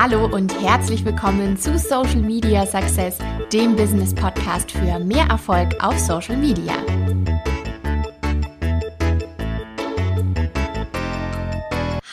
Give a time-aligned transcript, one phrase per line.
[0.00, 3.18] Hallo und herzlich willkommen zu Social Media Success,
[3.52, 6.74] dem Business Podcast für mehr Erfolg auf Social Media.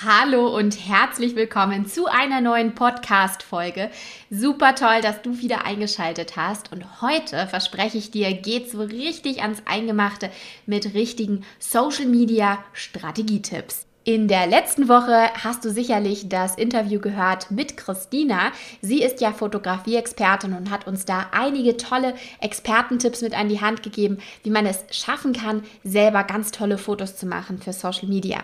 [0.03, 3.91] Hallo und herzlich willkommen zu einer neuen Podcast-Folge.
[4.31, 6.71] Super toll, dass du wieder eingeschaltet hast.
[6.71, 10.31] Und heute, verspreche ich dir, geht so richtig ans Eingemachte
[10.65, 13.85] mit richtigen Social Media Strategietipps.
[14.07, 18.51] In der letzten Woche hast du sicherlich das Interview gehört mit Christina.
[18.79, 23.81] Sie ist ja Fotografie-Expertin und hat uns da einige tolle Expertentipps mit an die Hand
[23.81, 28.41] gegeben, wie man es schaffen kann, selber ganz tolle Fotos zu machen für Social Media.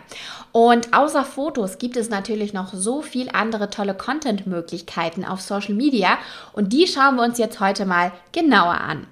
[0.52, 6.18] Und außer Fotos gibt es natürlich noch so viel andere tolle Content-Möglichkeiten auf Social Media
[6.54, 9.06] und die schauen wir uns jetzt heute mal genauer an.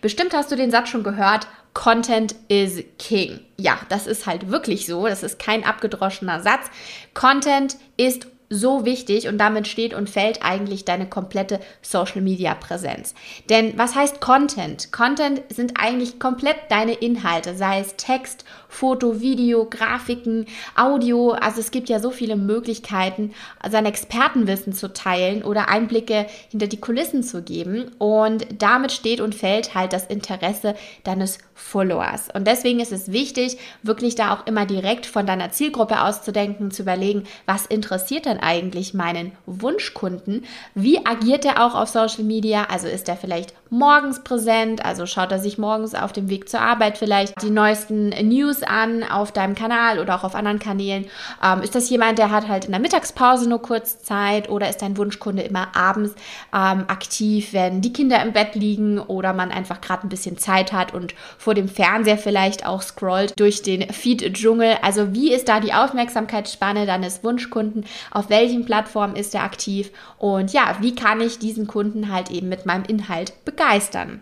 [0.00, 3.40] Bestimmt hast du den Satz schon gehört, Content is King.
[3.56, 5.06] Ja, das ist halt wirklich so.
[5.06, 6.66] Das ist kein abgedroschener Satz.
[7.14, 13.14] Content ist so wichtig und damit steht und fällt eigentlich deine komplette Social Media Präsenz.
[13.48, 14.90] Denn was heißt Content?
[14.90, 21.32] Content sind eigentlich komplett deine Inhalte, sei es Text, Foto, Video, Grafiken, Audio.
[21.32, 23.34] Also es gibt ja so viele Möglichkeiten,
[23.68, 27.90] sein Expertenwissen zu teilen oder Einblicke hinter die Kulissen zu geben.
[27.98, 32.28] Und damit steht und fällt halt das Interesse deines Followers.
[32.32, 36.82] Und deswegen ist es wichtig, wirklich da auch immer direkt von deiner Zielgruppe auszudenken, zu
[36.82, 40.44] überlegen, was interessiert denn eigentlich meinen Wunschkunden?
[40.74, 42.64] Wie agiert er auch auf Social Media?
[42.70, 44.84] Also ist er vielleicht morgens präsent?
[44.84, 49.02] Also schaut er sich morgens auf dem Weg zur Arbeit vielleicht die neuesten News an
[49.02, 51.06] auf deinem Kanal oder auch auf anderen Kanälen?
[51.42, 54.82] Ähm, ist das jemand, der hat halt in der Mittagspause nur kurz Zeit oder ist
[54.82, 56.14] dein Wunschkunde immer abends
[56.54, 60.72] ähm, aktiv, wenn die Kinder im Bett liegen oder man einfach gerade ein bisschen Zeit
[60.72, 64.78] hat und vor dem Fernseher vielleicht auch scrollt durch den Feed-Dschungel?
[64.82, 67.84] Also wie ist da die Aufmerksamkeitsspanne deines Wunschkunden?
[68.10, 69.90] Auf welchen Plattformen ist er aktiv?
[70.18, 74.20] Und ja, wie kann ich diesen Kunden halt eben mit meinem Inhalt begeistern?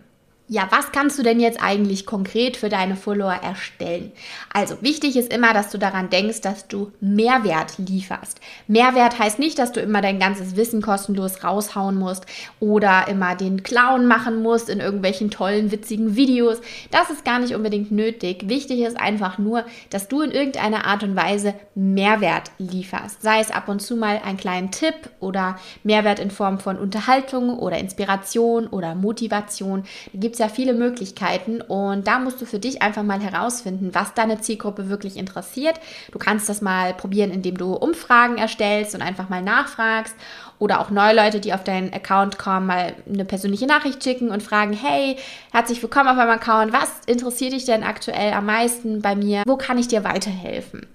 [0.50, 4.12] Ja, was kannst du denn jetzt eigentlich konkret für deine Follower erstellen?
[4.50, 8.40] Also wichtig ist immer, dass du daran denkst, dass du Mehrwert lieferst.
[8.66, 12.24] Mehrwert heißt nicht, dass du immer dein ganzes Wissen kostenlos raushauen musst
[12.60, 16.62] oder immer den Clown machen musst in irgendwelchen tollen, witzigen Videos.
[16.90, 18.48] Das ist gar nicht unbedingt nötig.
[18.48, 23.20] Wichtig ist einfach nur, dass du in irgendeiner Art und Weise Mehrwert lieferst.
[23.20, 27.58] Sei es ab und zu mal einen kleinen Tipp oder Mehrwert in Form von Unterhaltung
[27.58, 29.84] oder Inspiration oder Motivation.
[30.14, 33.90] Da gibt es ja viele Möglichkeiten und da musst du für dich einfach mal herausfinden,
[33.92, 35.80] was deine Zielgruppe wirklich interessiert.
[36.12, 40.14] Du kannst das mal probieren, indem du Umfragen erstellst und einfach mal nachfragst
[40.58, 44.42] oder auch neue Leute, die auf deinen Account kommen, mal eine persönliche Nachricht schicken und
[44.42, 45.16] fragen, hey,
[45.52, 49.42] herzlich willkommen auf meinem Account, was interessiert dich denn aktuell am meisten bei mir?
[49.46, 50.86] Wo kann ich dir weiterhelfen?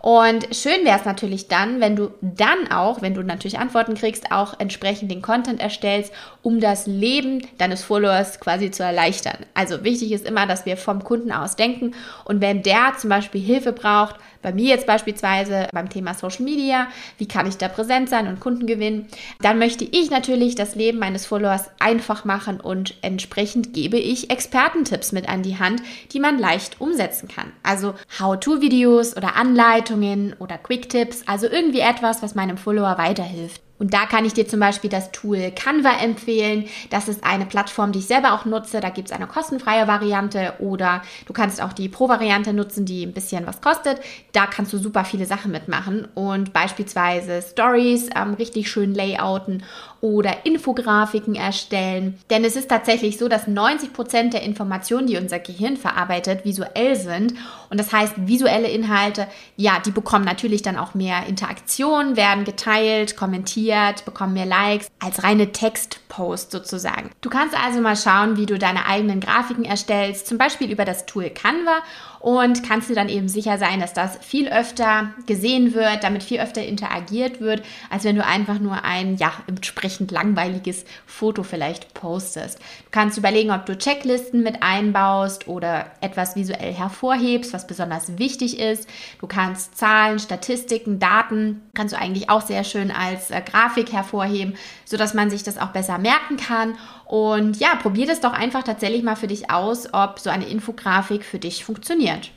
[0.00, 4.32] Und schön wäre es natürlich dann, wenn du dann auch, wenn du natürlich Antworten kriegst,
[4.32, 6.12] auch entsprechend den Content erstellst,
[6.42, 9.44] um das Leben deines Followers quasi zu erleichtern.
[9.52, 11.94] Also wichtig ist immer, dass wir vom Kunden aus denken
[12.24, 16.88] und wenn der zum Beispiel Hilfe braucht, bei mir jetzt beispielsweise beim Thema Social Media,
[17.18, 19.06] wie kann ich da präsent sein und Kunden gewinnen,
[19.40, 25.12] dann möchte ich natürlich das Leben meines Followers einfach machen und entsprechend gebe ich Expertentipps
[25.12, 27.52] mit an die Hand, die man leicht umsetzen kann.
[27.62, 33.60] Also How-to-Videos oder Anleitungen oder Quick-Tipps, also irgendwie etwas, was meinem Follower weiterhilft.
[33.80, 36.66] Und da kann ich dir zum Beispiel das Tool Canva empfehlen.
[36.90, 38.80] Das ist eine Plattform, die ich selber auch nutze.
[38.80, 43.14] Da gibt es eine kostenfreie Variante oder du kannst auch die Pro-Variante nutzen, die ein
[43.14, 43.98] bisschen was kostet.
[44.32, 49.64] Da kannst du super viele Sachen mitmachen und beispielsweise Stories ähm, richtig schön layouten
[50.00, 52.18] oder Infografiken erstellen.
[52.30, 56.96] Denn es ist tatsächlich so, dass 90 Prozent der Informationen, die unser Gehirn verarbeitet, visuell
[56.96, 57.34] sind.
[57.68, 63.16] Und das heißt, visuelle Inhalte, ja, die bekommen natürlich dann auch mehr Interaktion, werden geteilt,
[63.16, 67.10] kommentiert, bekommen mehr Likes als reine Textpost sozusagen.
[67.20, 71.06] Du kannst also mal schauen, wie du deine eigenen Grafiken erstellst, zum Beispiel über das
[71.06, 71.78] Tool Canva
[72.20, 76.38] und kannst du dann eben sicher sein, dass das viel öfter gesehen wird, damit viel
[76.38, 82.58] öfter interagiert wird, als wenn du einfach nur ein, ja, entsprechend langweiliges Foto vielleicht postest.
[82.58, 88.58] Du kannst überlegen, ob du Checklisten mit einbaust oder etwas visuell hervorhebst, was besonders wichtig
[88.58, 88.86] ist.
[89.18, 94.54] Du kannst Zahlen, Statistiken, Daten, kannst du eigentlich auch sehr schön als äh, Grafik hervorheben,
[94.84, 96.76] sodass man sich das auch besser merken kann
[97.10, 101.24] und ja, probier das doch einfach tatsächlich mal für dich aus, ob so eine Infografik
[101.24, 102.30] für dich funktioniert.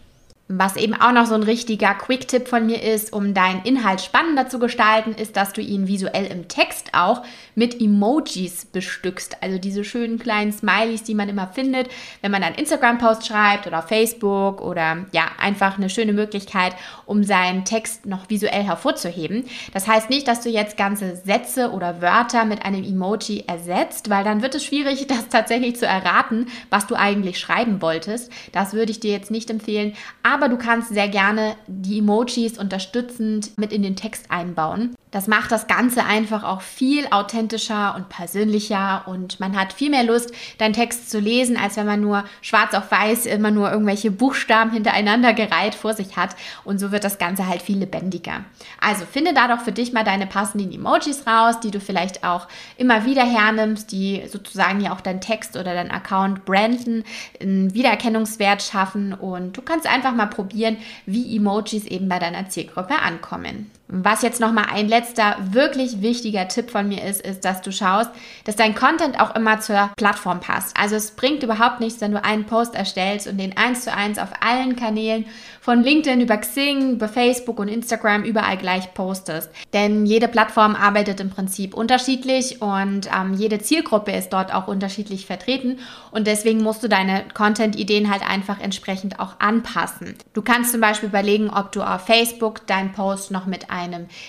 [0.49, 4.49] Was eben auch noch so ein richtiger Quick-Tipp von mir ist, um deinen Inhalt spannender
[4.49, 7.23] zu gestalten, ist, dass du ihn visuell im Text auch
[7.55, 9.37] mit Emojis bestückst.
[9.41, 11.87] Also diese schönen kleinen Smileys, die man immer findet,
[12.21, 16.75] wenn man einen Instagram-Post schreibt oder Facebook oder ja, einfach eine schöne Möglichkeit,
[17.05, 19.45] um seinen Text noch visuell hervorzuheben.
[19.73, 24.25] Das heißt nicht, dass du jetzt ganze Sätze oder Wörter mit einem Emoji ersetzt, weil
[24.25, 28.29] dann wird es schwierig, das tatsächlich zu erraten, was du eigentlich schreiben wolltest.
[28.51, 29.93] Das würde ich dir jetzt nicht empfehlen
[30.33, 34.95] aber du kannst sehr gerne die Emojis unterstützend mit in den Text einbauen.
[35.13, 40.03] Das macht das Ganze einfach auch viel authentischer und persönlicher und man hat viel mehr
[40.03, 44.09] Lust, deinen Text zu lesen, als wenn man nur schwarz auf weiß immer nur irgendwelche
[44.09, 46.35] Buchstaben hintereinander gereiht vor sich hat.
[46.63, 48.43] Und so wird das Ganze halt viel lebendiger.
[48.81, 52.47] Also finde da doch für dich mal deine passenden Emojis raus, die du vielleicht auch
[52.77, 57.03] immer wieder hernimmst, die sozusagen ja auch dein Text oder dein Account branden,
[57.39, 62.95] einen Wiedererkennungswert schaffen und du kannst einfach mal probieren, wie Emojis eben bei deiner Zielgruppe
[62.95, 63.69] ankommen.
[63.95, 68.09] Was jetzt nochmal ein letzter wirklich wichtiger Tipp von mir ist, ist, dass du schaust,
[68.43, 70.75] dass dein Content auch immer zur Plattform passt.
[70.75, 74.17] Also es bringt überhaupt nichts, wenn du einen Post erstellst und den eins zu eins
[74.17, 75.25] auf allen Kanälen
[75.61, 79.51] von LinkedIn über Xing, über Facebook und Instagram überall gleich postest.
[79.73, 85.27] Denn jede Plattform arbeitet im Prinzip unterschiedlich und ähm, jede Zielgruppe ist dort auch unterschiedlich
[85.27, 85.77] vertreten
[86.09, 90.15] und deswegen musst du deine Content-Ideen halt einfach entsprechend auch anpassen.
[90.33, 93.82] Du kannst zum Beispiel überlegen, ob du auf Facebook deinen Post noch mit einem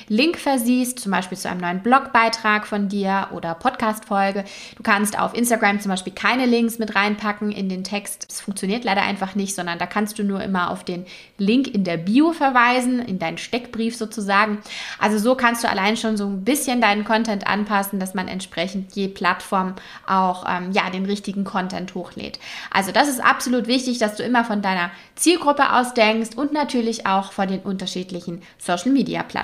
[0.08, 4.44] Link versiehst, zum Beispiel zu einem neuen Blogbeitrag von dir oder Podcast-Folge.
[4.76, 8.26] Du kannst auf Instagram zum Beispiel keine Links mit reinpacken in den Text.
[8.28, 11.06] Das funktioniert leider einfach nicht, sondern da kannst du nur immer auf den
[11.38, 14.58] Link in der Bio verweisen, in deinen Steckbrief sozusagen.
[14.98, 18.94] Also so kannst du allein schon so ein bisschen deinen Content anpassen, dass man entsprechend
[18.94, 19.74] je Plattform
[20.06, 22.38] auch ähm, ja, den richtigen Content hochlädt.
[22.70, 27.06] Also das ist absolut wichtig, dass du immer von deiner Zielgruppe aus denkst und natürlich
[27.06, 28.92] auch von den unterschiedlichen Social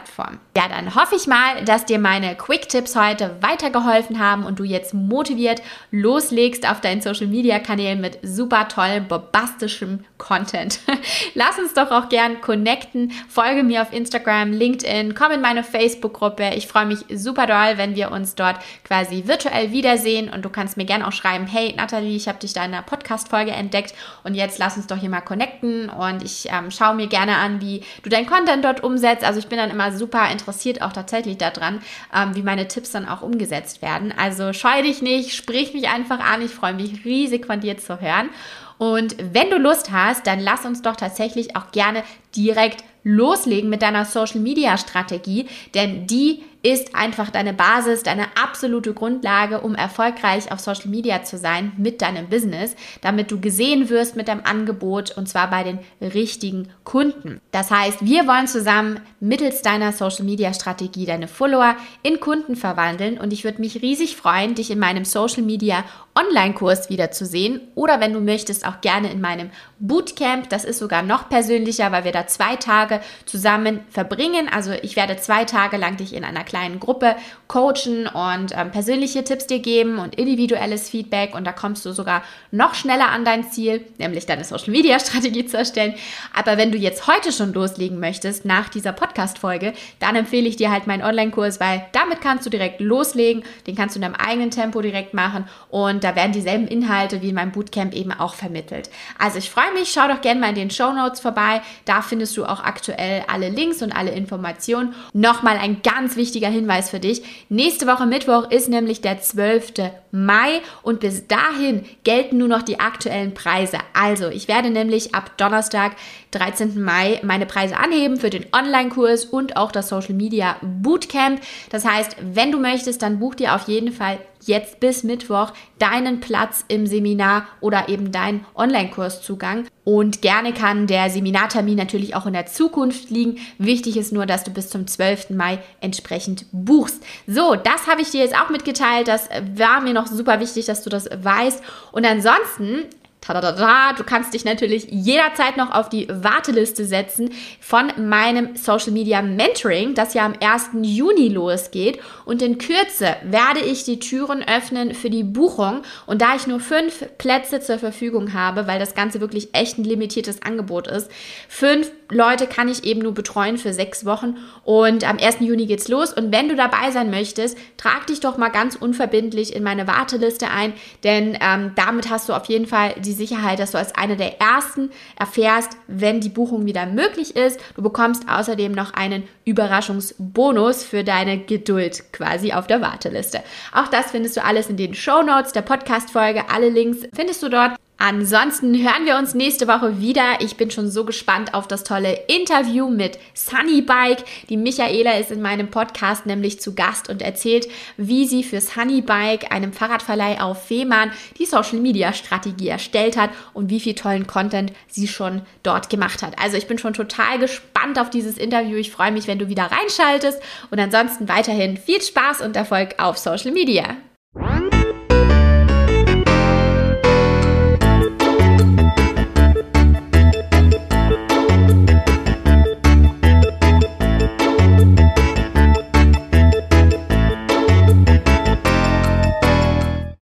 [0.01, 0.41] Media Plattformen.
[0.57, 4.65] Ja, dann hoffe ich mal, dass dir meine Quick Tipps heute weitergeholfen haben und du
[4.65, 10.81] jetzt motiviert loslegst auf deinen Social Media Kanälen mit super tollem, bombastischem Content.
[11.35, 13.13] Lass uns doch auch gern connecten.
[13.29, 16.51] Folge mir auf Instagram, LinkedIn, komm in meine Facebook-Gruppe.
[16.57, 20.77] Ich freue mich super doll, wenn wir uns dort quasi virtuell wiedersehen und du kannst
[20.77, 23.95] mir gern auch schreiben, hey Nathalie, ich habe dich da in einer Podcast-Folge entdeckt
[24.25, 27.61] und jetzt lass uns doch hier mal connecten und ich ähm, schaue mir gerne an,
[27.61, 29.25] wie du dein Content dort umsetzt.
[29.25, 31.81] Also ich bin dann immer super interessiert auch tatsächlich daran,
[32.15, 34.13] ähm, wie meine Tipps dann auch umgesetzt werden.
[34.17, 36.43] Also scheu dich nicht, sprich mich einfach an.
[36.43, 38.31] Ich freue mich riesig von dir zu hören.
[38.79, 42.03] Und wenn du Lust hast, dann lass uns doch tatsächlich auch gerne
[42.35, 48.93] direkt loslegen mit deiner Social Media Strategie, denn die ist einfach deine Basis, deine absolute
[48.93, 54.17] Grundlage, um erfolgreich auf Social Media zu sein mit deinem Business, damit du gesehen wirst
[54.17, 57.41] mit deinem Angebot und zwar bei den richtigen Kunden.
[57.51, 63.19] Das heißt, wir wollen zusammen mittels deiner Social Media Strategie deine Follower in Kunden verwandeln
[63.19, 65.85] und ich würde mich riesig freuen, dich in meinem Social Media
[66.15, 70.49] Online-Kurs wiederzusehen oder wenn du möchtest, auch gerne in meinem Bootcamp.
[70.51, 74.49] Das ist sogar noch persönlicher, weil wir da zwei Tage zusammen verbringen.
[74.53, 77.15] Also ich werde zwei Tage lang dich in einer kleinen Gruppe
[77.47, 82.23] coachen und ähm, persönliche Tipps dir geben und individuelles Feedback und da kommst du sogar
[82.51, 85.95] noch schneller an dein Ziel, nämlich deine Social Media Strategie zu erstellen.
[86.35, 90.57] Aber wenn du jetzt heute schon loslegen möchtest nach dieser Podcast Folge, dann empfehle ich
[90.57, 94.15] dir halt meinen Online-Kurs, weil damit kannst du direkt loslegen, den kannst du in deinem
[94.17, 98.35] eigenen Tempo direkt machen und da werden dieselben Inhalte wie in meinem Bootcamp eben auch
[98.35, 98.91] vermittelt.
[99.19, 102.37] Also ich freue mich, schau doch gerne mal in den Show Notes vorbei, da findest
[102.37, 104.95] du auch aktuell alle Links und alle Informationen.
[105.13, 107.23] Nochmal ein ganz wichtiger wichtiger Hinweis für dich.
[107.49, 109.73] Nächste Woche Mittwoch ist nämlich der 12.
[110.13, 113.79] Mai und bis dahin gelten nur noch die aktuellen Preise.
[113.95, 115.97] Also, ich werde nämlich ab Donnerstag,
[116.31, 116.81] 13.
[116.81, 121.41] Mai, meine Preise anheben für den Online-Kurs und auch das Social Media Bootcamp.
[121.71, 126.21] Das heißt, wenn du möchtest, dann buch dir auf jeden Fall jetzt bis Mittwoch deinen
[126.21, 129.67] Platz im Seminar oder eben deinen Online-Kurszugang.
[129.85, 133.39] Und gerne kann der Seminartermin natürlich auch in der Zukunft liegen.
[133.59, 135.31] Wichtig ist nur, dass du bis zum 12.
[135.31, 137.03] Mai entsprechend buchst.
[137.27, 139.09] So, das habe ich dir jetzt auch mitgeteilt.
[139.09, 141.63] Das war mir noch super wichtig, dass du das weißt.
[141.93, 142.85] Und ansonsten
[143.21, 149.21] Tadadada, du kannst dich natürlich jederzeit noch auf die Warteliste setzen von meinem Social Media
[149.21, 150.71] Mentoring, das ja am 1.
[150.83, 152.01] Juni losgeht.
[152.25, 155.83] Und in Kürze werde ich die Türen öffnen für die Buchung.
[156.07, 159.85] Und da ich nur fünf Plätze zur Verfügung habe, weil das Ganze wirklich echt ein
[159.85, 161.11] limitiertes Angebot ist,
[161.49, 165.41] fünf Leute kann ich eben nur betreuen für sechs Wochen und am 1.
[165.41, 166.13] Juni geht's los.
[166.13, 170.51] Und wenn du dabei sein möchtest, trag dich doch mal ganz unverbindlich in meine Warteliste
[170.51, 170.73] ein,
[171.05, 174.41] denn ähm, damit hast du auf jeden Fall die Sicherheit, dass du als eine der
[174.41, 177.61] ersten erfährst, wenn die Buchung wieder möglich ist.
[177.77, 183.41] Du bekommst außerdem noch einen Überraschungsbonus für deine Geduld quasi auf der Warteliste.
[183.73, 186.45] Auch das findest du alles in den Show Notes der Podcast-Folge.
[186.53, 187.77] Alle Links findest du dort.
[188.03, 190.41] Ansonsten hören wir uns nächste Woche wieder.
[190.41, 194.25] Ich bin schon so gespannt auf das tolle Interview mit Sunny Bike.
[194.49, 199.03] Die Michaela ist in meinem Podcast nämlich zu Gast und erzählt, wie sie für Sunny
[199.03, 204.27] Bike, einem Fahrradverleih auf Fehmarn, die Social Media Strategie erstellt hat und wie viel tollen
[204.27, 206.39] Content sie schon dort gemacht hat.
[206.43, 208.79] Also ich bin schon total gespannt auf dieses Interview.
[208.79, 210.41] Ich freue mich, wenn du wieder reinschaltest
[210.71, 213.99] und ansonsten weiterhin viel Spaß und Erfolg auf Social Media.